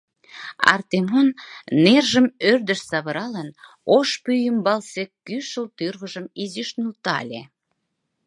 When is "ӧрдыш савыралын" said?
2.51-3.49